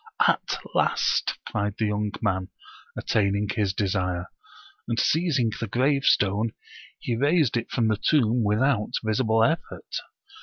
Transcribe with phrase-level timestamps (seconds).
[0.27, 2.47] "At last I" cried the young man,
[2.97, 4.29] attaining his desire,
[4.87, 6.53] and, seizing the gravestone,
[6.97, 9.97] he raised it from the tomb without visible effort.